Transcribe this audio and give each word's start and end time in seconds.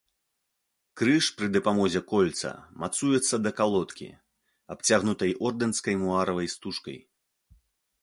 Крыж 1.01 1.25
пры 1.41 1.49
дапамозе 1.57 2.01
кольца 2.13 2.51
мацуецца 2.85 3.35
да 3.45 3.49
калодкі, 3.61 4.09
абцягнутай 4.77 5.31
ордэнскай 5.51 5.95
муаравай 6.05 6.47
стужкай. 6.59 6.99